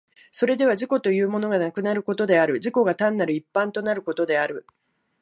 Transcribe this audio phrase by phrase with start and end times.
[0.31, 4.65] それでは自己というものがなくなることである、自己が単なる一般となることである。